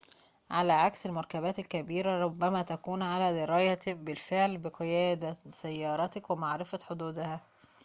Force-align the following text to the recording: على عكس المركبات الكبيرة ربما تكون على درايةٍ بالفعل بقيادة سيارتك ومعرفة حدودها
على 0.51 0.73
عكس 0.73 1.05
المركبات 1.05 1.59
الكبيرة 1.59 2.19
ربما 2.23 2.61
تكون 2.61 3.01
على 3.03 3.41
درايةٍ 3.45 3.79
بالفعل 3.87 4.57
بقيادة 4.57 5.37
سيارتك 5.49 6.29
ومعرفة 6.29 6.79
حدودها 6.83 7.41